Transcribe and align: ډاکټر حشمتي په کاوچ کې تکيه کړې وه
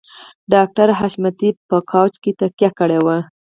ډاکټر 0.53 0.87
حشمتي 0.99 1.49
په 1.69 1.77
کاوچ 1.89 2.13
کې 2.23 2.31
تکيه 2.39 2.69
کړې 2.79 2.99
وه 3.05 3.17